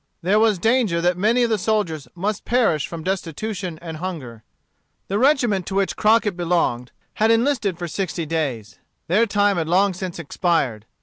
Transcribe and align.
There 0.23 0.39
was 0.39 0.57
danger 0.57 0.99
that 0.99 1.15
many 1.15 1.43
of 1.43 1.51
the 1.51 1.59
soldiers 1.59 2.07
must 2.15 2.43
perish 2.43 2.87
from 2.87 3.03
destitution 3.03 3.77
and 3.83 3.97
hunger. 3.97 4.41
The 5.09 5.19
regiment 5.19 5.67
to 5.67 5.75
which 5.75 5.95
Crockett 5.95 6.35
belonged 6.35 6.91
had 7.21 7.29
enlisted 7.29 7.77
for 7.77 7.87
sixty 7.87 8.25
days. 8.25 8.79
Their 9.07 9.27
time 9.27 9.57
had 9.57 9.67
long 9.67 9.93
since 9.93 10.17
expired. 10.17 10.87